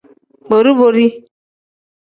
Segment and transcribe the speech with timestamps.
[0.49, 1.07] Bori-bori.